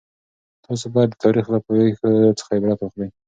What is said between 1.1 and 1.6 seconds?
د تاریخ له